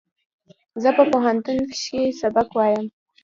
[0.81, 2.85] زه په پوهنتون کښې سبق وایم